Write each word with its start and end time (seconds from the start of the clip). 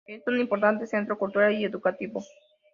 Es 0.07 0.23
un 0.25 0.39
importante 0.39 0.87
centro 0.87 1.15
cultural 1.19 1.53
y 1.53 1.63
educativo. 1.63 2.23